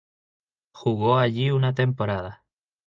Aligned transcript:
Jugó 0.71 1.15
allí 1.19 1.51
una 1.51 1.75
temporada. 1.75 2.43